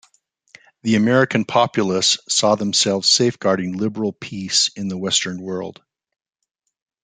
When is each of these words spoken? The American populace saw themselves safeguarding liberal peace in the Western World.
The 0.81 0.95
American 0.95 1.45
populace 1.45 2.17
saw 2.27 2.55
themselves 2.55 3.07
safeguarding 3.07 3.77
liberal 3.77 4.11
peace 4.13 4.71
in 4.75 4.87
the 4.87 4.97
Western 4.97 5.39
World. 5.39 5.83